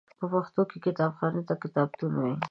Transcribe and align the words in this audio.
په 0.19 0.25
پښتو 0.33 0.61
کې 0.69 0.77
کتابخانې 0.85 1.41
ته 1.47 1.53
کتابتون 1.63 2.11
ویل 2.15 2.23
کیږی. 2.35 2.39